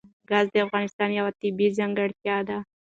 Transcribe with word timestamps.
ګاز 0.29 0.45
د 0.51 0.55
افغانستان 0.65 1.09
یوه 1.19 1.31
طبیعي 1.41 1.75
ځانګړتیا 1.79 2.37
ده. 2.47 2.57